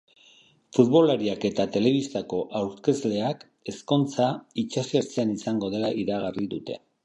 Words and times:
Futbolariak 0.77 1.45
eta 1.49 1.65
telebistako 1.75 2.39
aurkezleak 2.61 3.45
ezkontza 3.75 4.33
itsasertzean 4.65 5.39
izango 5.39 5.75
dela 5.77 5.97
iragarri 6.07 6.53
dute. 6.57 6.85